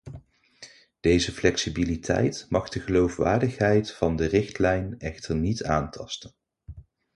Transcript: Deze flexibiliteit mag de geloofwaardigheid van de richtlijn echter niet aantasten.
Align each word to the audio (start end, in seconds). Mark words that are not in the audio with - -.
Deze 0.99 1.31
flexibiliteit 1.31 2.45
mag 2.49 2.69
de 2.69 2.79
geloofwaardigheid 2.79 3.91
van 3.91 4.15
de 4.15 4.25
richtlijn 4.25 4.99
echter 4.99 5.35
niet 5.35 5.63
aantasten. 5.63 6.33